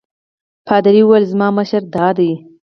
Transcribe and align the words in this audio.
پادري 0.67 1.01
وویل 1.03 1.23
زما 1.31 1.47
مشوره 1.57 1.87
دا 1.93 2.07
ده. 2.17 2.29